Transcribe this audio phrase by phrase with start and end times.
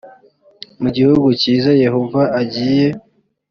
[0.81, 2.87] mu gihugu cyiza yehova agiye